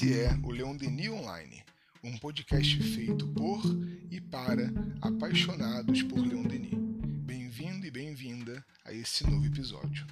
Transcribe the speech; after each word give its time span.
Esse 0.00 0.18
é 0.18 0.34
o 0.42 0.50
Leon 0.50 0.74
Denis 0.76 1.10
Online, 1.10 1.62
um 2.02 2.16
podcast 2.16 2.82
feito 2.82 3.28
por 3.34 3.60
e 4.10 4.18
para 4.18 4.72
apaixonados 5.02 6.02
por 6.04 6.20
Leon 6.20 6.44
Denis. 6.44 6.72
Bem-vindo 7.26 7.84
e 7.84 7.90
bem-vinda 7.90 8.64
a 8.82 8.94
esse 8.94 9.28
novo 9.28 9.44
episódio. 9.44 10.06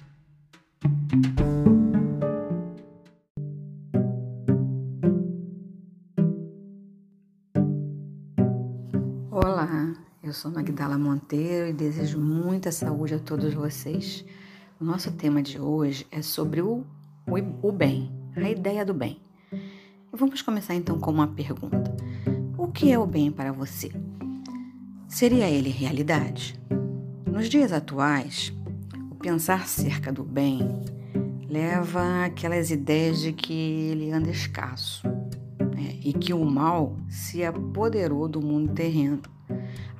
Olá, 9.31 9.95
eu 10.21 10.33
sou 10.33 10.51
Magdala 10.51 10.99
Monteiro 10.99 11.67
e 11.67 11.73
desejo 11.73 12.19
muita 12.19 12.71
saúde 12.71 13.15
a 13.15 13.19
todos 13.19 13.55
vocês. 13.55 14.23
O 14.79 14.85
nosso 14.85 15.11
tema 15.13 15.41
de 15.41 15.59
hoje 15.59 16.05
é 16.11 16.21
sobre 16.21 16.61
o, 16.61 16.85
o, 17.25 17.67
o 17.67 17.71
bem, 17.71 18.11
a 18.35 18.47
ideia 18.47 18.85
do 18.85 18.93
bem. 18.93 19.19
Vamos 20.19 20.41
começar 20.41 20.75
então 20.75 20.99
com 20.99 21.11
uma 21.11 21.27
pergunta: 21.27 21.95
O 22.57 22.67
que 22.67 22.91
é 22.91 22.99
o 22.99 23.05
bem 23.05 23.31
para 23.31 23.53
você? 23.53 23.89
Seria 25.07 25.49
ele 25.49 25.69
realidade? 25.69 26.59
Nos 27.25 27.47
dias 27.47 27.71
atuais, 27.71 28.53
o 29.09 29.15
pensar 29.15 29.65
cerca 29.65 30.11
do 30.11 30.21
bem 30.21 30.59
leva 31.47 32.25
aquelas 32.25 32.69
ideias 32.69 33.21
de 33.21 33.31
que 33.31 33.53
ele 33.53 34.11
anda 34.11 34.29
escasso 34.29 35.07
né? 35.07 35.97
e 36.03 36.11
que 36.11 36.33
o 36.33 36.43
mal 36.43 36.97
se 37.07 37.45
apoderou 37.45 38.27
do 38.27 38.41
mundo 38.41 38.73
terreno, 38.73 39.21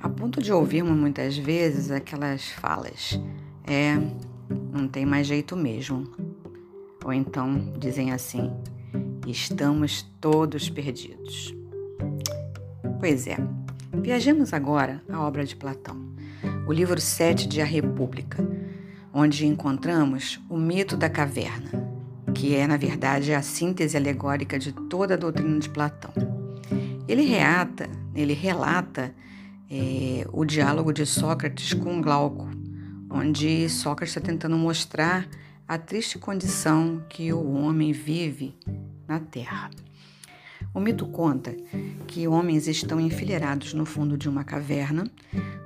a 0.02 0.08
ponto 0.10 0.42
de 0.42 0.52
ouvirmos 0.52 0.98
muitas 0.98 1.38
vezes 1.38 1.90
aquelas 1.90 2.46
falas: 2.50 3.18
é, 3.64 3.96
não 4.70 4.86
tem 4.86 5.06
mais 5.06 5.26
jeito 5.26 5.56
mesmo. 5.56 6.06
Ou 7.02 7.10
então 7.10 7.72
dizem 7.78 8.12
assim: 8.12 8.52
Estamos 9.30 10.02
todos 10.20 10.68
perdidos. 10.68 11.54
Pois 12.98 13.28
é, 13.28 13.36
viajemos 14.02 14.52
agora 14.52 15.00
à 15.08 15.20
obra 15.20 15.44
de 15.44 15.54
Platão, 15.54 15.96
o 16.66 16.72
livro 16.72 17.00
7 17.00 17.46
de 17.46 17.60
A 17.60 17.64
República, 17.64 18.44
onde 19.14 19.46
encontramos 19.46 20.40
o 20.50 20.56
mito 20.56 20.96
da 20.96 21.08
caverna, 21.08 21.70
que 22.34 22.56
é, 22.56 22.66
na 22.66 22.76
verdade, 22.76 23.32
a 23.32 23.40
síntese 23.40 23.96
alegórica 23.96 24.58
de 24.58 24.72
toda 24.72 25.14
a 25.14 25.16
doutrina 25.16 25.60
de 25.60 25.70
Platão. 25.70 26.12
Ele 27.06 27.22
relata, 27.22 27.88
ele 28.16 28.32
relata 28.32 29.14
é, 29.70 30.26
o 30.32 30.44
diálogo 30.44 30.92
de 30.92 31.06
Sócrates 31.06 31.72
com 31.72 32.02
Glauco, 32.02 32.48
onde 33.08 33.68
Sócrates 33.68 34.16
está 34.16 34.20
tentando 34.20 34.56
mostrar 34.56 35.28
a 35.68 35.78
triste 35.78 36.18
condição 36.18 37.00
que 37.08 37.32
o 37.32 37.52
homem 37.52 37.92
vive 37.92 38.56
na 39.10 39.18
terra. 39.18 39.68
O 40.72 40.78
mito 40.78 41.04
conta 41.06 41.56
que 42.06 42.28
homens 42.28 42.68
estão 42.68 43.00
enfileirados 43.00 43.74
no 43.74 43.84
fundo 43.84 44.16
de 44.16 44.28
uma 44.28 44.44
caverna, 44.44 45.10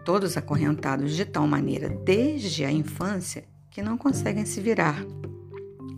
todos 0.03 0.39
acorrentados 0.39 1.14
de 1.14 1.27
tal 1.27 1.47
maneira 1.47 1.91
desde 1.91 2.64
a 2.64 2.73
infância 2.73 3.45
que 3.70 3.83
não 3.83 3.98
conseguem 3.98 4.47
se 4.47 4.62
virar. 4.62 5.05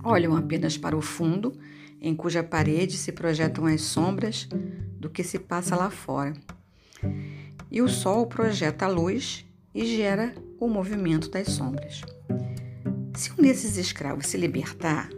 Olham 0.03 0.36
apenas 0.36 0.77
para 0.77 0.97
o 0.97 1.00
fundo, 1.00 1.53
em 2.00 2.16
cuja 2.16 2.42
parede 2.42 2.97
se 2.97 3.12
projetam 3.12 3.66
as 3.66 3.83
sombras 3.83 4.48
do 4.98 5.08
que 5.08 5.22
se 5.22 5.38
passa 5.38 5.77
lá 5.77 5.88
fora. 5.88 6.33
E 7.70 7.81
o 7.81 7.88
sol 7.88 8.27
projeta 8.27 8.86
a 8.86 8.88
luz 8.88 9.47
e 9.72 9.84
gera 9.86 10.34
o 10.58 10.69
movimento 10.69 11.31
das 11.31 11.48
sombras. 11.48 12.03
Se 13.14 13.31
um 13.33 13.36
desses 13.36 13.77
escravos 13.77 14.27
se 14.27 14.36
libertar, 14.36 15.08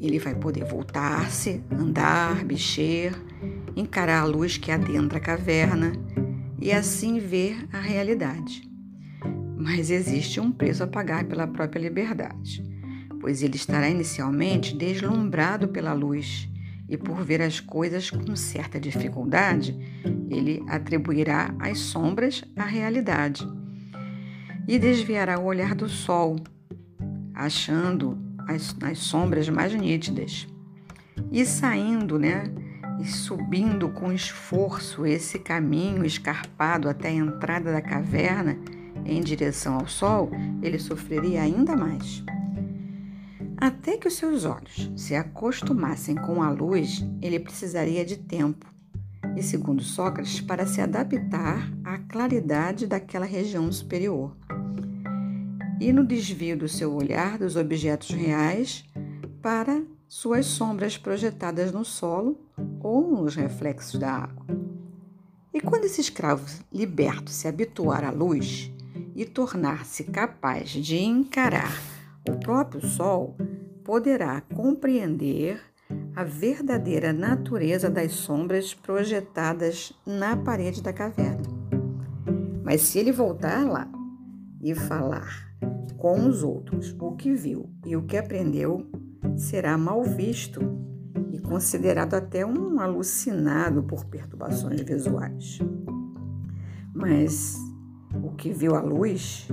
ele 0.00 0.18
vai 0.18 0.34
poder 0.34 0.64
voltar-se, 0.64 1.62
andar, 1.70 2.44
mexer, 2.44 3.12
encarar 3.76 4.20
a 4.20 4.24
luz 4.24 4.56
que 4.56 4.70
adentra 4.70 5.18
a 5.18 5.20
caverna 5.20 5.92
e 6.60 6.72
assim 6.72 7.18
ver 7.18 7.68
a 7.72 7.80
realidade. 7.80 8.68
Mas 9.56 9.90
existe 9.90 10.40
um 10.40 10.52
preço 10.52 10.84
a 10.84 10.86
pagar 10.86 11.24
pela 11.24 11.46
própria 11.46 11.80
liberdade, 11.80 12.64
pois 13.20 13.42
ele 13.42 13.56
estará 13.56 13.88
inicialmente 13.88 14.76
deslumbrado 14.76 15.68
pela 15.68 15.92
luz 15.92 16.48
e 16.88 16.96
por 16.96 17.22
ver 17.22 17.42
as 17.42 17.60
coisas 17.60 18.10
com 18.10 18.34
certa 18.34 18.80
dificuldade, 18.80 19.76
ele 20.30 20.64
atribuirá 20.68 21.54
as 21.58 21.78
sombras 21.78 22.42
à 22.56 22.64
realidade 22.64 23.46
e 24.66 24.78
desviará 24.78 25.38
o 25.38 25.44
olhar 25.44 25.74
do 25.74 25.88
sol, 25.88 26.36
achando 27.34 28.27
as, 28.48 28.74
as 28.82 28.98
sombras 28.98 29.48
mais 29.48 29.74
nítidas. 29.74 30.48
E 31.30 31.44
saindo, 31.44 32.18
né? 32.18 32.44
E 33.00 33.06
subindo 33.06 33.90
com 33.90 34.12
esforço 34.12 35.06
esse 35.06 35.38
caminho 35.38 36.04
escarpado 36.04 36.88
até 36.88 37.08
a 37.08 37.12
entrada 37.12 37.70
da 37.70 37.80
caverna 37.80 38.58
em 39.04 39.20
direção 39.20 39.76
ao 39.76 39.86
sol, 39.86 40.30
ele 40.62 40.78
sofreria 40.78 41.42
ainda 41.42 41.76
mais. 41.76 42.24
Até 43.56 43.96
que 43.96 44.08
os 44.08 44.14
seus 44.14 44.44
olhos 44.44 44.90
se 44.96 45.14
acostumassem 45.14 46.16
com 46.16 46.42
a 46.42 46.50
luz, 46.50 47.04
ele 47.20 47.38
precisaria 47.38 48.04
de 48.04 48.16
tempo, 48.16 48.66
e 49.36 49.42
segundo 49.42 49.82
Sócrates, 49.82 50.40
para 50.40 50.66
se 50.66 50.80
adaptar 50.80 51.70
à 51.84 51.98
claridade 51.98 52.86
daquela 52.86 53.26
região 53.26 53.70
superior 53.70 54.36
e 55.80 55.92
no 55.92 56.04
desvio 56.04 56.56
do 56.56 56.68
seu 56.68 56.94
olhar 56.94 57.38
dos 57.38 57.56
objetos 57.56 58.10
reais 58.10 58.84
para 59.40 59.82
suas 60.08 60.46
sombras 60.46 60.96
projetadas 60.96 61.72
no 61.72 61.84
solo 61.84 62.40
ou 62.80 63.22
nos 63.22 63.34
reflexos 63.36 64.00
da 64.00 64.10
água. 64.10 64.46
E 65.52 65.60
quando 65.60 65.84
esse 65.84 66.00
escravo 66.00 66.46
liberto 66.72 67.30
se 67.30 67.46
habituar 67.46 68.04
à 68.04 68.10
luz 68.10 68.72
e 69.14 69.24
tornar-se 69.24 70.04
capaz 70.04 70.70
de 70.70 70.96
encarar 70.96 71.72
o 72.28 72.36
próprio 72.38 72.86
sol, 72.86 73.36
poderá 73.84 74.40
compreender 74.40 75.60
a 76.14 76.24
verdadeira 76.24 77.12
natureza 77.12 77.88
das 77.88 78.12
sombras 78.12 78.74
projetadas 78.74 79.92
na 80.04 80.36
parede 80.36 80.82
da 80.82 80.92
caverna. 80.92 81.46
Mas 82.64 82.82
se 82.82 82.98
ele 82.98 83.12
voltar 83.12 83.64
lá 83.64 83.90
e 84.62 84.74
falar 84.74 85.47
com 85.98 86.26
os 86.26 86.42
outros. 86.42 86.96
O 86.98 87.12
que 87.12 87.34
viu 87.34 87.68
e 87.84 87.96
o 87.96 88.02
que 88.02 88.16
aprendeu 88.16 88.86
será 89.36 89.76
mal 89.76 90.02
visto 90.02 90.60
e 91.32 91.38
considerado 91.38 92.14
até 92.14 92.46
um 92.46 92.80
alucinado 92.80 93.82
por 93.82 94.06
perturbações 94.06 94.80
visuais. 94.80 95.58
Mas 96.94 97.56
o 98.22 98.30
que 98.30 98.52
viu 98.52 98.74
a 98.74 98.80
luz 98.80 99.48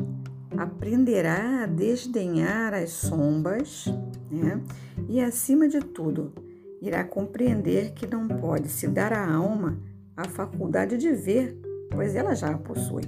aprenderá 0.55 1.63
a 1.63 1.65
desdenhar 1.65 2.73
as 2.73 2.91
sombras 2.91 3.85
né? 4.31 4.61
e, 5.09 5.19
acima 5.19 5.67
de 5.67 5.79
tudo, 5.79 6.33
irá 6.81 7.03
compreender 7.03 7.91
que 7.93 8.07
não 8.07 8.27
pode 8.27 8.69
se 8.69 8.87
dar 8.87 9.11
à 9.11 9.33
alma 9.33 9.77
a 10.15 10.25
faculdade 10.29 10.97
de 10.97 11.11
ver, 11.11 11.59
pois 11.91 12.15
ela 12.15 12.33
já 12.33 12.51
a 12.51 12.57
possui, 12.57 13.03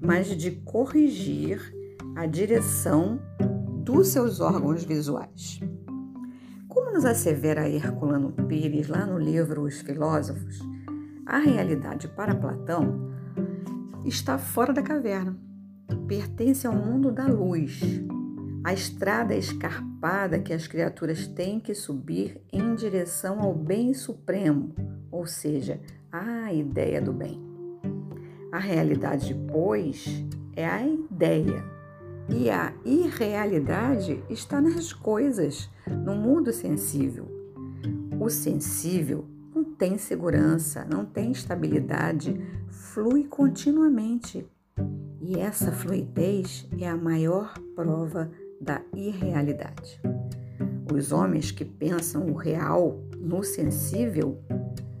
mas 0.00 0.26
de 0.26 0.50
corrigir 0.50 1.83
a 2.16 2.26
direção 2.26 3.20
dos 3.82 4.08
seus 4.08 4.40
órgãos 4.40 4.84
visuais. 4.84 5.60
Como 6.68 6.92
nos 6.92 7.04
assevera 7.04 7.68
Herculano 7.68 8.30
Pires 8.46 8.88
lá 8.88 9.04
no 9.04 9.18
livro 9.18 9.62
Os 9.62 9.80
Filósofos, 9.80 10.60
a 11.26 11.38
realidade 11.38 12.06
para 12.06 12.34
Platão 12.34 13.10
está 14.04 14.38
fora 14.38 14.72
da 14.72 14.82
caverna, 14.82 15.36
pertence 16.06 16.66
ao 16.66 16.74
mundo 16.74 17.10
da 17.10 17.26
luz, 17.26 17.80
a 18.62 18.72
estrada 18.72 19.34
escarpada 19.34 20.38
que 20.38 20.52
as 20.52 20.68
criaturas 20.68 21.26
têm 21.26 21.58
que 21.58 21.74
subir 21.74 22.40
em 22.52 22.76
direção 22.76 23.40
ao 23.40 23.52
bem 23.52 23.92
supremo, 23.92 24.72
ou 25.10 25.26
seja, 25.26 25.80
à 26.12 26.52
ideia 26.52 27.00
do 27.00 27.12
bem. 27.12 27.42
A 28.52 28.58
realidade, 28.58 29.34
pois, 29.50 30.24
é 30.54 30.64
a 30.64 30.86
ideia 30.86 31.73
e 32.28 32.50
a 32.50 32.72
irrealidade 32.84 34.22
está 34.30 34.60
nas 34.60 34.92
coisas, 34.92 35.70
no 36.04 36.14
mundo 36.14 36.52
sensível. 36.52 37.26
O 38.18 38.30
sensível 38.30 39.26
não 39.54 39.64
tem 39.64 39.98
segurança, 39.98 40.86
não 40.90 41.04
tem 41.04 41.32
estabilidade, 41.32 42.40
flui 42.68 43.24
continuamente. 43.24 44.46
E 45.20 45.38
essa 45.38 45.72
fluidez 45.72 46.66
é 46.78 46.88
a 46.88 46.96
maior 46.96 47.54
prova 47.74 48.30
da 48.60 48.80
irrealidade. 48.94 50.00
Os 50.92 51.12
homens 51.12 51.50
que 51.50 51.64
pensam 51.64 52.26
o 52.26 52.34
real 52.34 53.00
no 53.18 53.42
sensível, 53.42 54.38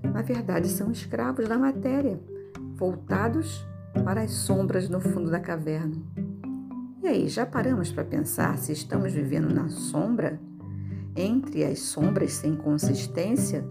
na 0.02 0.22
verdade, 0.22 0.68
são 0.68 0.90
escravos 0.90 1.48
da 1.48 1.58
matéria, 1.58 2.18
voltados 2.74 3.66
para 4.04 4.22
as 4.22 4.32
sombras 4.32 4.88
no 4.88 5.00
fundo 5.00 5.30
da 5.30 5.40
caverna. 5.40 5.96
E 7.04 7.06
aí, 7.06 7.28
já 7.28 7.46
paramos 7.46 7.92
para 7.92 8.02
pensar 8.02 8.58
se 8.58 8.72
estamos 8.72 9.12
vivendo 9.12 9.52
na 9.54 9.68
sombra? 9.68 10.40
Entre 11.14 11.62
as 11.62 11.78
sombras 11.78 12.32
sem 12.32 12.56
consistência? 12.56 13.64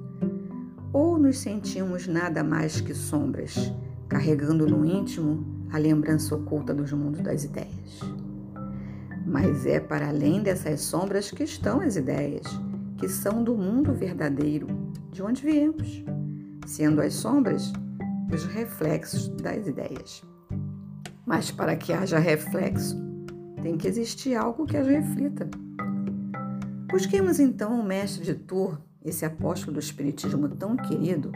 ou 0.93 1.17
nos 1.17 1.39
sentimos 1.39 2.07
nada 2.07 2.43
mais 2.43 2.79
que 2.79 2.93
sombras, 2.93 3.73
carregando 4.07 4.67
no 4.67 4.85
íntimo 4.85 5.65
a 5.71 5.77
lembrança 5.79 6.35
oculta 6.35 6.71
dos 6.71 6.93
mundos 6.93 7.21
das 7.21 7.43
ideias. 7.43 7.99
Mas 9.25 9.65
é 9.65 9.79
para 9.79 10.09
além 10.09 10.43
dessas 10.43 10.81
sombras 10.81 11.31
que 11.31 11.43
estão 11.43 11.81
as 11.81 11.95
ideias, 11.95 12.45
que 12.97 13.09
são 13.09 13.43
do 13.43 13.57
mundo 13.57 13.91
verdadeiro, 13.91 14.67
de 15.11 15.23
onde 15.23 15.41
viemos, 15.41 16.03
sendo 16.67 17.01
as 17.01 17.15
sombras 17.15 17.73
os 18.31 18.45
reflexos 18.45 19.29
das 19.29 19.65
ideias. 19.65 20.23
Mas 21.25 21.49
para 21.49 21.75
que 21.75 21.91
haja 21.91 22.19
reflexo, 22.19 22.95
tem 23.63 23.77
que 23.77 23.87
existir 23.87 24.35
algo 24.35 24.65
que 24.65 24.75
as 24.75 24.85
reflita. 24.85 25.49
Busquemos 26.91 27.39
então 27.39 27.79
o 27.79 27.83
mestre 27.83 28.25
de 28.25 28.35
Tours, 28.35 28.77
esse 29.03 29.25
apóstolo 29.25 29.73
do 29.73 29.79
Espiritismo 29.79 30.49
tão 30.49 30.75
querido, 30.75 31.31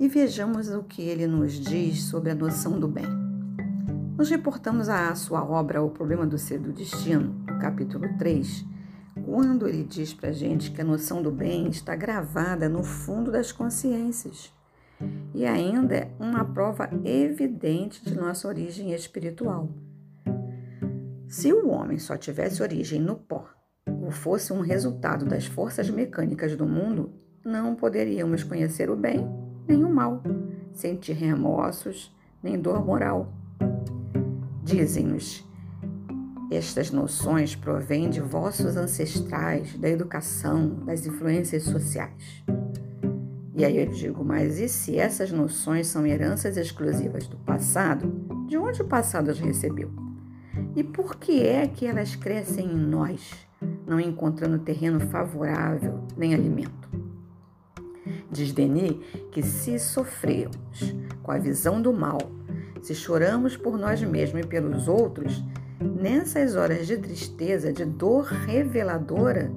e 0.00 0.08
vejamos 0.08 0.70
o 0.70 0.82
que 0.82 1.02
ele 1.02 1.26
nos 1.26 1.52
diz 1.52 2.04
sobre 2.04 2.30
a 2.30 2.34
noção 2.34 2.80
do 2.80 2.88
bem. 2.88 3.06
Nos 4.16 4.30
reportamos 4.30 4.88
à 4.88 5.14
sua 5.14 5.44
obra 5.44 5.82
O 5.82 5.90
Problema 5.90 6.26
do 6.26 6.38
Ser 6.38 6.58
do 6.58 6.72
Destino, 6.72 7.34
no 7.46 7.58
capítulo 7.58 8.08
3, 8.16 8.64
quando 9.26 9.68
ele 9.68 9.84
diz 9.84 10.14
para 10.14 10.30
a 10.30 10.32
gente 10.32 10.70
que 10.70 10.80
a 10.80 10.84
noção 10.84 11.22
do 11.22 11.30
bem 11.30 11.68
está 11.68 11.94
gravada 11.94 12.70
no 12.70 12.82
fundo 12.82 13.30
das 13.30 13.52
consciências 13.52 14.50
e 15.34 15.44
ainda 15.44 15.94
é 15.94 16.10
uma 16.18 16.44
prova 16.44 16.88
evidente 17.04 18.02
de 18.02 18.14
nossa 18.14 18.48
origem 18.48 18.92
espiritual. 18.92 19.68
Se 21.34 21.52
o 21.52 21.68
homem 21.68 21.98
só 21.98 22.16
tivesse 22.16 22.62
origem 22.62 23.00
no 23.00 23.16
pó 23.16 23.44
ou 24.00 24.12
fosse 24.12 24.52
um 24.52 24.60
resultado 24.60 25.24
das 25.24 25.44
forças 25.44 25.90
mecânicas 25.90 26.54
do 26.54 26.64
mundo, 26.64 27.12
não 27.44 27.74
poderíamos 27.74 28.44
conhecer 28.44 28.88
o 28.88 28.94
bem 28.94 29.28
nem 29.66 29.82
o 29.82 29.92
mal, 29.92 30.22
sentir 30.72 31.14
remorsos 31.14 32.14
nem 32.40 32.56
dor 32.56 32.86
moral. 32.86 33.32
Dizem-nos, 34.62 35.44
estas 36.52 36.92
noções 36.92 37.56
provêm 37.56 38.08
de 38.08 38.20
vossos 38.20 38.76
ancestrais, 38.76 39.76
da 39.76 39.88
educação, 39.88 40.84
das 40.86 41.04
influências 41.04 41.64
sociais. 41.64 42.44
E 43.56 43.64
aí 43.64 43.76
eu 43.76 43.90
digo, 43.90 44.24
mas 44.24 44.60
e 44.60 44.68
se 44.68 44.96
essas 44.96 45.32
noções 45.32 45.88
são 45.88 46.06
heranças 46.06 46.56
exclusivas 46.56 47.26
do 47.26 47.38
passado? 47.38 48.08
De 48.46 48.56
onde 48.56 48.82
o 48.82 48.86
passado 48.86 49.32
as 49.32 49.40
recebeu? 49.40 50.03
E 50.76 50.82
por 50.82 51.16
que 51.16 51.46
é 51.46 51.66
que 51.66 51.86
elas 51.86 52.16
crescem 52.16 52.66
em 52.66 52.76
nós? 52.76 53.44
não 53.86 54.00
encontrando 54.00 54.58
terreno 54.58 55.00
favorável 55.00 56.00
nem 56.16 56.34
alimento. 56.34 56.88
Diz 58.30 58.52
Denis 58.52 58.96
que 59.30 59.42
se 59.42 59.78
sofremos 59.78 60.94
com 61.22 61.30
a 61.30 61.38
visão 61.38 61.80
do 61.80 61.92
mal, 61.92 62.18
se 62.82 62.94
choramos 62.94 63.56
por 63.56 63.78
nós 63.78 64.02
mesmos 64.02 64.44
e 64.44 64.46
pelos 64.46 64.88
outros, 64.88 65.42
nessas 65.80 66.54
horas 66.56 66.86
de 66.86 66.98
tristeza, 66.98 67.72
de 67.72 67.84
dor 67.84 68.24
reveladora, 68.24 69.50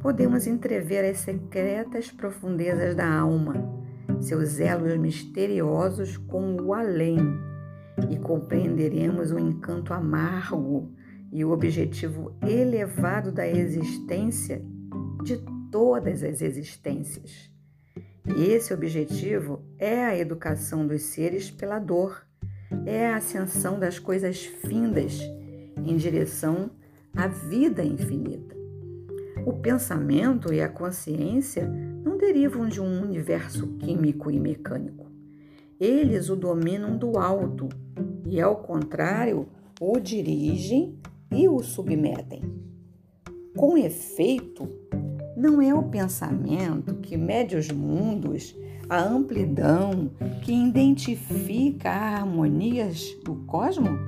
podemos 0.00 0.46
entrever 0.46 1.04
as 1.10 1.18
secretas 1.18 2.10
profundezas 2.10 2.94
da 2.94 3.10
alma, 3.10 3.54
seus 4.20 4.60
elos 4.60 4.96
misteriosos 4.96 6.16
com 6.16 6.56
o 6.60 6.74
além, 6.74 7.18
e 8.10 8.18
compreenderemos 8.18 9.30
o 9.30 9.38
encanto 9.38 9.92
amargo 9.92 10.92
e 11.32 11.44
o 11.44 11.50
objetivo 11.50 12.34
elevado 12.42 13.30
da 13.30 13.46
existência 13.46 14.62
de 15.22 15.38
todas 15.70 16.22
as 16.22 16.40
existências. 16.40 17.50
E 18.36 18.44
esse 18.44 18.72
objetivo 18.72 19.62
é 19.78 20.04
a 20.04 20.16
educação 20.16 20.86
dos 20.86 21.02
seres 21.02 21.50
pela 21.50 21.78
dor, 21.78 22.26
é 22.84 23.06
a 23.06 23.16
ascensão 23.16 23.78
das 23.78 23.98
coisas 23.98 24.44
findas 24.44 25.18
em 25.84 25.96
direção 25.96 26.70
à 27.14 27.26
vida 27.26 27.82
infinita. 27.82 28.56
O 29.46 29.52
pensamento 29.54 30.52
e 30.52 30.60
a 30.60 30.68
consciência 30.68 31.66
não 32.04 32.18
derivam 32.18 32.68
de 32.68 32.80
um 32.80 33.02
universo 33.02 33.66
químico 33.78 34.30
e 34.30 34.38
mecânico. 34.38 35.07
Eles 35.80 36.28
o 36.28 36.34
dominam 36.34 36.96
do 36.96 37.18
alto 37.18 37.68
e, 38.26 38.40
ao 38.40 38.56
contrário, 38.56 39.46
o 39.80 40.00
dirigem 40.00 40.98
e 41.30 41.48
o 41.48 41.62
submetem. 41.62 42.42
Com 43.56 43.78
efeito, 43.78 44.68
não 45.36 45.62
é 45.62 45.72
o 45.72 45.84
pensamento 45.84 46.96
que 46.96 47.16
mede 47.16 47.54
os 47.54 47.70
mundos, 47.70 48.56
a 48.88 49.00
amplidão, 49.00 50.10
que 50.42 50.52
identifica 50.52 51.90
as 51.90 52.20
harmonias 52.20 53.16
do 53.24 53.36
cosmos? 53.46 54.00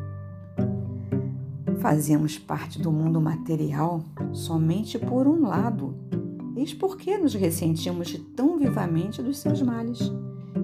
Fazemos 1.81 2.37
parte 2.37 2.81
do 2.81 2.91
mundo 2.91 3.21
material 3.21 4.03
somente 4.33 4.99
por 4.99 5.29
um 5.29 5.43
lado. 5.43 5.95
Eis 6.57 6.75
por 6.75 6.97
que 6.97 7.17
nos 7.17 7.33
ressentimos 7.33 8.21
tão 8.35 8.59
vivamente 8.59 9.23
dos 9.23 9.39
seus 9.39 9.63
males. 9.63 10.01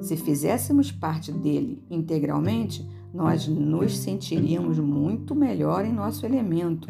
Se 0.01 0.17
fizéssemos 0.17 0.93
parte 0.93 1.33
dele 1.33 1.83
integralmente, 1.91 2.87
nós 3.13 3.49
nos 3.49 3.97
sentiríamos 3.97 4.79
muito 4.79 5.35
melhor 5.35 5.85
em 5.85 5.93
nosso 5.93 6.27
elemento 6.27 6.89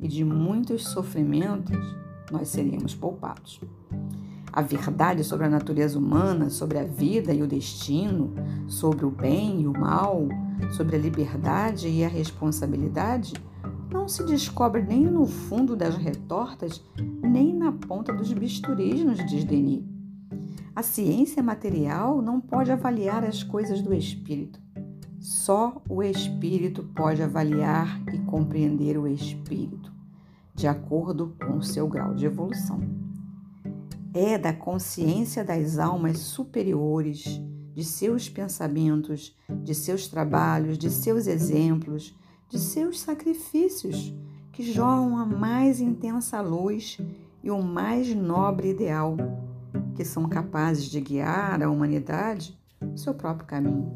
e 0.00 0.08
de 0.08 0.24
muitos 0.24 0.84
sofrimentos 0.84 1.76
nós 2.30 2.48
seríamos 2.48 2.94
poupados. 2.94 3.60
A 4.52 4.62
verdade 4.62 5.22
sobre 5.22 5.46
a 5.46 5.50
natureza 5.50 5.98
humana, 5.98 6.48
sobre 6.48 6.78
a 6.78 6.84
vida 6.84 7.32
e 7.32 7.42
o 7.42 7.46
destino, 7.46 8.32
sobre 8.66 9.04
o 9.04 9.10
bem 9.10 9.62
e 9.62 9.66
o 9.66 9.72
mal, 9.72 10.26
sobre 10.70 10.96
a 10.96 10.98
liberdade 10.98 11.88
e 11.88 12.04
a 12.04 12.08
responsabilidade, 12.08 13.34
não 13.90 14.08
se 14.08 14.24
descobre 14.24 14.82
nem 14.82 15.04
no 15.04 15.26
fundo 15.26 15.76
das 15.76 15.96
retortas, 15.96 16.82
nem 17.22 17.54
na 17.54 17.70
ponta 17.70 18.12
dos 18.12 18.32
bisturis, 18.32 19.04
nos 19.04 19.24
diz 19.26 19.44
Denis. 19.44 19.95
A 20.76 20.82
ciência 20.82 21.42
material 21.42 22.20
não 22.20 22.38
pode 22.38 22.70
avaliar 22.70 23.24
as 23.24 23.42
coisas 23.42 23.80
do 23.80 23.94
espírito. 23.94 24.60
Só 25.18 25.80
o 25.88 26.02
espírito 26.02 26.82
pode 26.94 27.22
avaliar 27.22 27.98
e 28.12 28.18
compreender 28.18 28.98
o 28.98 29.08
espírito, 29.08 29.90
de 30.54 30.66
acordo 30.66 31.34
com 31.40 31.56
o 31.56 31.62
seu 31.62 31.88
grau 31.88 32.14
de 32.14 32.26
evolução. 32.26 32.82
É 34.12 34.36
da 34.36 34.52
consciência 34.52 35.42
das 35.42 35.78
almas 35.78 36.18
superiores, 36.18 37.24
de 37.74 37.82
seus 37.82 38.28
pensamentos, 38.28 39.34
de 39.48 39.74
seus 39.74 40.06
trabalhos, 40.06 40.76
de 40.76 40.90
seus 40.90 41.26
exemplos, 41.26 42.14
de 42.50 42.58
seus 42.58 43.00
sacrifícios, 43.00 44.14
que 44.52 44.62
jorram 44.62 45.16
a 45.16 45.24
mais 45.24 45.80
intensa 45.80 46.42
luz 46.42 46.98
e 47.42 47.50
o 47.50 47.62
mais 47.62 48.14
nobre 48.14 48.68
ideal, 48.68 49.16
que 49.94 50.04
são 50.04 50.28
capazes 50.28 50.84
de 50.84 51.00
guiar 51.00 51.62
a 51.62 51.70
humanidade 51.70 52.58
no 52.80 52.96
seu 52.96 53.14
próprio 53.14 53.46
caminho. 53.46 53.92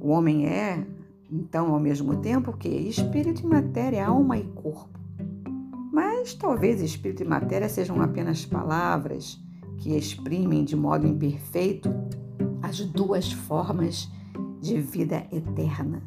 O 0.00 0.10
homem 0.10 0.46
é, 0.46 0.86
então, 1.30 1.72
ao 1.72 1.80
mesmo 1.80 2.16
tempo 2.16 2.52
que 2.52 2.68
espírito 2.68 3.42
e 3.42 3.46
matéria, 3.46 4.06
alma 4.06 4.36
e 4.36 4.44
corpo. 4.44 4.98
Mas 5.92 6.34
talvez 6.34 6.80
espírito 6.82 7.22
e 7.22 7.26
matéria 7.26 7.68
sejam 7.68 8.00
apenas 8.02 8.44
palavras 8.44 9.40
que 9.78 9.96
exprimem 9.96 10.64
de 10.64 10.76
modo 10.76 11.06
imperfeito 11.06 11.88
as 12.62 12.80
duas 12.80 13.32
formas 13.32 14.10
de 14.60 14.80
vida 14.80 15.26
eterna, 15.30 16.02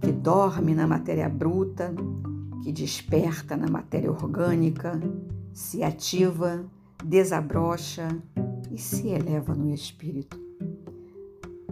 que 0.00 0.12
dorme 0.12 0.74
na 0.74 0.86
matéria 0.86 1.28
bruta, 1.28 1.94
que 2.62 2.70
desperta 2.70 3.56
na 3.56 3.68
matéria 3.68 4.10
orgânica, 4.10 5.00
se 5.52 5.82
ativa, 5.82 6.64
desabrocha 7.04 8.08
e 8.70 8.78
se 8.78 9.08
eleva 9.08 9.54
no 9.54 9.72
espírito. 9.72 10.40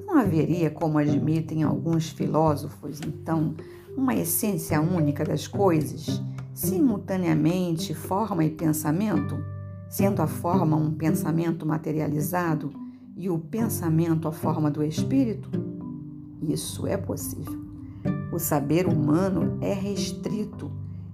Não 0.05 0.19
haveria, 0.19 0.71
como 0.71 0.99
admitem 0.99 1.63
alguns 1.63 2.11
filósofos, 2.11 3.01
então, 3.01 3.55
uma 3.97 4.15
essência 4.15 4.81
única 4.81 5.25
das 5.25 5.47
coisas, 5.47 6.21
simultaneamente 6.53 7.95
forma 7.95 8.45
e 8.45 8.51
pensamento, 8.51 9.39
sendo 9.89 10.21
a 10.21 10.27
forma 10.27 10.77
um 10.77 10.93
pensamento 10.93 11.65
materializado 11.65 12.73
e 13.17 13.31
o 13.31 13.39
pensamento 13.39 14.27
a 14.27 14.33
forma 14.33 14.71
do 14.71 14.83
espírito? 14.83 15.49
Isso 16.43 16.87
é 16.87 16.97
possível. 16.97 17.61
O 18.33 18.39
saber 18.39 18.87
humano 18.87 19.59
é 19.61 19.73
restrito 19.73 20.71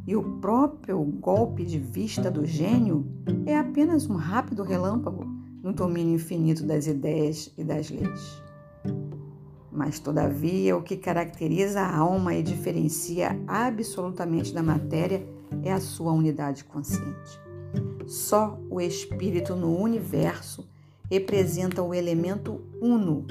e 0.07 0.15
o 0.15 0.23
próprio 0.39 1.03
golpe 1.03 1.65
de 1.65 1.79
vista 1.79 2.31
do 2.31 2.47
gênio 2.47 3.05
é 3.45 3.57
apenas 3.57 4.09
um 4.09 4.15
rápido 4.15 4.63
relâmpago 4.63 5.25
no 5.63 5.73
domínio 5.73 6.15
infinito 6.15 6.65
das 6.65 6.87
ideias 6.87 7.53
e 7.59 7.65
das 7.65 7.91
leis. 7.91 8.43
Mas, 9.73 9.99
todavia, 9.99 10.77
o 10.77 10.83
que 10.83 10.97
caracteriza 10.97 11.81
a 11.81 11.97
alma 11.97 12.35
e 12.35 12.43
diferencia 12.43 13.39
absolutamente 13.47 14.55
da 14.55 14.63
matéria 14.63 15.27
é 15.63 15.73
a 15.73 15.81
sua 15.81 16.13
unidade 16.13 16.65
consciente. 16.65 17.41
Só 18.07 18.59
o 18.71 18.81
espírito 18.81 19.57
no 19.57 19.77
universo 19.77 20.67
representa 21.11 21.83
o 21.83 21.93
elemento 21.93 22.61
uno, 22.81 23.27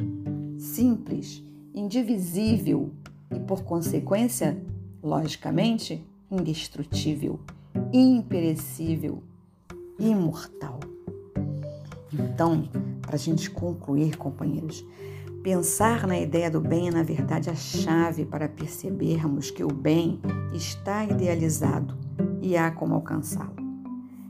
simples, 0.57 1.41
indivisível 1.73 2.91
e, 3.31 3.39
por 3.39 3.63
consequência, 3.63 4.61
logicamente, 5.01 6.05
indestrutível, 6.35 7.39
imperecível, 7.93 9.23
imortal. 9.99 10.79
Então, 12.13 12.69
para 13.01 13.15
a 13.15 13.19
gente 13.19 13.49
concluir, 13.49 14.17
companheiros, 14.17 14.85
pensar 15.43 16.07
na 16.07 16.17
ideia 16.17 16.49
do 16.49 16.59
bem 16.59 16.87
é, 16.87 16.91
na 16.91 17.03
verdade, 17.03 17.49
a 17.49 17.55
chave 17.55 18.25
para 18.25 18.49
percebermos 18.49 19.51
que 19.51 19.63
o 19.63 19.67
bem 19.67 20.19
está 20.53 21.05
idealizado 21.05 21.95
e 22.41 22.57
há 22.57 22.71
como 22.71 22.95
alcançá-lo. 22.95 23.55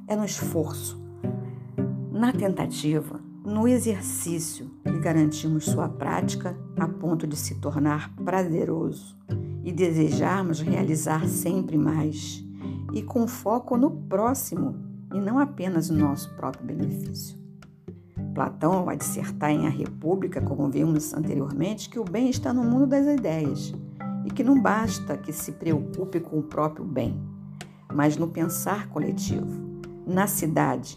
É 0.08 0.16
no 0.16 0.26
esforço, 0.26 1.02
na 2.12 2.32
tentativa, 2.32 3.20
no 3.44 3.68
exercício 3.68 4.72
que 4.84 5.00
garantimos 5.00 5.66
sua 5.66 5.88
prática 5.88 6.58
a 6.78 6.88
ponto 6.88 7.28
de 7.28 7.36
se 7.36 7.56
tornar 7.56 8.14
prazeroso 8.16 9.16
e 9.66 9.72
desejarmos 9.72 10.62
realizar 10.62 11.28
sempre 11.28 11.76
mais, 11.76 12.46
e 12.94 13.02
com 13.02 13.28
foco 13.28 13.76
no 13.76 13.90
próximo 13.90 14.76
e 15.12 15.20
não 15.20 15.40
apenas 15.40 15.90
no 15.90 15.98
nosso 15.98 16.34
próprio 16.36 16.64
benefício. 16.64 17.36
Platão 18.36 18.86
vai 18.86 18.96
dissertar 18.96 19.50
em 19.50 19.66
A 19.66 19.70
República, 19.70 20.40
como 20.40 20.70
vimos 20.70 21.14
anteriormente, 21.16 21.90
que 21.90 21.98
o 21.98 22.04
bem 22.04 22.30
está 22.30 22.54
no 22.54 22.64
mundo 22.64 22.86
das 22.86 23.08
ideias 23.08 23.74
e 24.24 24.30
que 24.30 24.44
não 24.44 24.62
basta 24.62 25.18
que 25.18 25.34
se 25.34 25.54
preocupe 25.54 26.20
com 26.20 26.40
o 26.40 26.44
próprio 26.44 26.86
bem, 26.86 27.20
mas 27.92 28.18
no 28.18 28.28
pensar 28.28 28.88
coletivo, 28.90 29.82
na 30.06 30.28
cidade, 30.28 30.96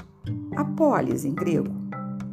a 0.55 0.65
polis 0.65 1.25
em 1.25 1.33
grego. 1.35 1.73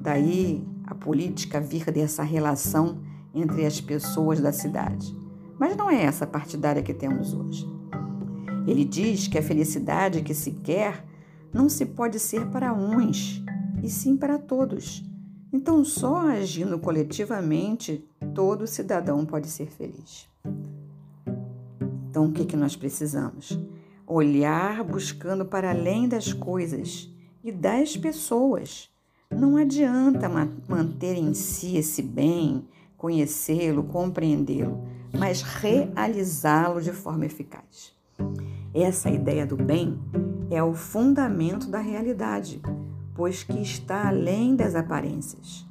Daí 0.02 0.68
a 0.86 0.94
política 0.94 1.62
vir 1.62 1.86
dessa 1.92 2.24
relação 2.24 2.98
entre 3.34 3.66
as 3.66 3.80
pessoas 3.80 4.42
da 4.42 4.52
cidade. 4.52 5.25
Mas 5.60 5.76
não 5.76 5.90
é 5.90 6.04
essa 6.04 6.28
partidária 6.28 6.84
que 6.84 6.94
temos 6.94 7.34
hoje. 7.34 7.66
Ele 8.68 8.84
diz 8.84 9.28
que 9.28 9.38
a 9.38 9.44
felicidade 9.44 10.22
que 10.22 10.34
se 10.34 10.52
quer 10.52 11.06
não 11.54 11.70
se 11.70 11.86
pode 11.86 12.20
ser 12.20 12.48
para 12.48 12.74
uns, 12.74 13.44
e 13.82 13.90
sim 13.90 14.18
para 14.18 14.38
todos. 14.38 15.04
Então, 15.54 15.86
só 15.86 16.28
agindo 16.28 16.78
coletivamente, 16.80 18.06
todo 18.34 18.68
cidadão 18.68 19.26
pode 19.26 19.48
ser 19.48 19.68
feliz. 19.68 20.28
Então, 22.10 22.26
o 22.26 22.32
que, 22.32 22.46
que 22.46 22.58
nós 22.58 22.76
precisamos? 22.76 23.58
Olhar 24.06 24.84
buscando 24.84 25.46
para 25.46 25.70
além 25.70 26.10
das 26.10 26.34
coisas 26.34 27.10
e 27.44 27.52
das 27.52 27.96
pessoas. 27.96 28.90
Não 29.32 29.56
adianta 29.56 30.30
manter 30.68 31.16
em 31.16 31.34
si 31.34 31.78
esse 31.78 32.02
bem, 32.02 32.68
conhecê-lo, 32.98 33.84
compreendê-lo, 33.84 34.84
mas 35.18 35.42
realizá-lo 35.42 36.82
de 36.82 36.92
forma 36.92 37.26
eficaz. 37.26 37.96
Essa 38.74 39.10
ideia 39.10 39.46
do 39.46 39.56
bem 39.56 40.00
é 40.50 40.62
o 40.62 40.74
fundamento 40.74 41.70
da 41.70 41.80
realidade, 41.80 42.62
pois 43.14 43.44
que 43.44 43.62
está 43.62 44.08
além 44.08 44.56
das 44.56 44.76
aparências. 44.76 45.66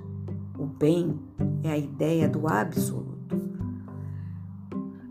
O 0.59 0.65
bem 0.65 1.19
é 1.63 1.71
a 1.71 1.79
ideia 1.79 2.29
do 2.29 2.49
absoluto. 2.49 3.15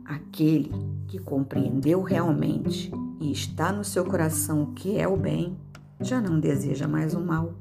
Aquele 0.05 0.71
que 1.07 1.19
compreendeu 1.19 2.01
realmente 2.01 2.91
e 3.19 3.31
está 3.31 3.71
no 3.71 3.83
seu 3.83 4.03
coração 4.03 4.63
o 4.63 4.73
que 4.73 4.97
é 4.97 5.07
o 5.07 5.15
bem, 5.15 5.55
já 5.99 6.19
não 6.19 6.39
deseja 6.39 6.87
mais 6.87 7.13
o 7.13 7.21
mal, 7.21 7.53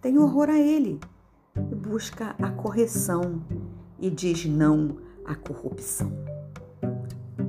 tem 0.00 0.18
horror 0.18 0.48
a 0.50 0.58
ele 0.58 1.00
e 1.56 1.74
busca 1.74 2.36
a 2.40 2.50
correção 2.50 3.42
e 3.98 4.10
diz 4.10 4.44
não 4.44 5.07
à 5.28 5.34
corrupção. 5.34 6.10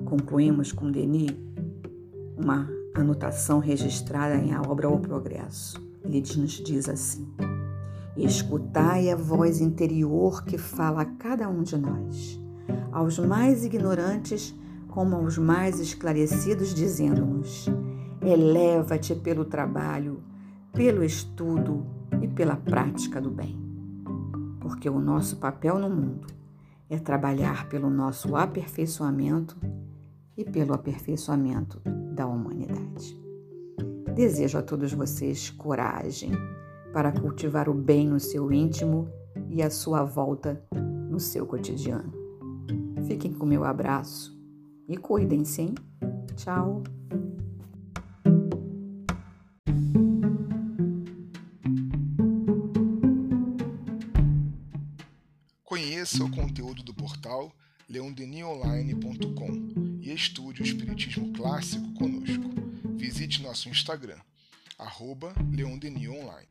Concluímos 0.06 0.74
com 0.74 0.92
Denis 0.92 1.32
uma 2.38 2.70
anotação 2.94 3.60
registrada 3.60 4.36
em 4.36 4.54
A 4.54 4.62
Obra 4.62 4.90
O 4.90 5.00
Progresso. 5.00 5.82
Ele 6.04 6.20
nos 6.20 6.52
diz 6.52 6.90
assim: 6.90 7.26
Escutai 8.18 9.10
a 9.10 9.16
voz 9.16 9.62
interior 9.62 10.44
que 10.44 10.58
fala 10.58 11.02
a 11.04 11.06
cada 11.06 11.48
um 11.48 11.64
de 11.64 11.78
nós, 11.78 12.40
aos 12.92 13.18
mais 13.18 13.64
ignorantes 13.64 14.54
como 14.90 15.16
aos 15.16 15.38
mais 15.38 15.80
esclarecidos, 15.80 16.74
dizendo-nos: 16.74 17.68
eleva-te 18.22 19.16
pelo 19.16 19.46
trabalho, 19.46 20.22
pelo 20.74 21.04
estudo 21.04 21.86
e 22.22 22.28
pela 22.28 22.58
prática 22.58 23.22
do 23.22 23.30
bem. 23.30 23.58
Porque 24.60 24.90
o 24.90 25.00
nosso 25.00 25.38
papel 25.38 25.80
no 25.80 25.90
mundo 25.90 26.39
é 26.90 26.98
trabalhar 26.98 27.70
pelo 27.70 27.90
nosso 27.90 28.36
aperfeiçoamento 28.36 29.58
e 30.36 30.44
pelo 30.44 30.74
aperfeiçoamento 30.74 31.82
da 32.14 32.26
humanidade. 32.26 33.20
Desejo 34.16 34.58
a 34.58 34.62
todos 34.62 34.92
vocês 34.94 35.50
coragem 35.52 36.32
para 36.92 37.12
cultivar 37.12 37.70
o 37.70 37.74
bem 37.74 38.08
no 38.08 38.20
seu 38.20 38.52
íntimo 38.52 39.08
e 39.50 39.62
a 39.62 39.70
sua 39.70 40.04
volta 40.04 40.62
no 41.10 41.20
seu 41.20 41.46
cotidiano. 41.46 42.12
Fiquem 43.08 43.32
com 43.32 43.46
meu 43.46 43.64
abraço 43.64 44.38
e 44.88 44.98
cuidem-se? 44.98 45.74
Tchau! 46.36 46.84
Conheça 56.10 56.24
o 56.24 56.32
conteúdo 56.32 56.82
do 56.82 56.92
portal 56.92 57.56
leondenionline.com 57.88 60.00
e 60.02 60.12
estude 60.12 60.64
o 60.64 60.66
Espiritismo 60.66 61.32
Clássico 61.34 61.94
conosco. 61.94 62.50
Visite 62.98 63.44
nosso 63.44 63.70
Instagram, 63.70 64.18
arroba 64.80 65.36
leondenionline. 65.52 66.48